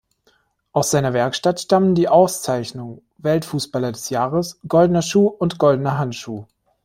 Aus 0.73 0.89
seiner 0.89 1.13
Werkstatt 1.13 1.59
stammen 1.61 1.93
die 1.93 2.09
Auszeichnungen: 2.09 3.03
Weltfußballer 3.19 3.91
des 3.91 4.09
Jahres, 4.09 4.59
Goldener 4.67 5.03
Schuh 5.03 5.27
und 5.27 5.59
Goldener 5.59 5.99
Handschuh. 5.99 6.45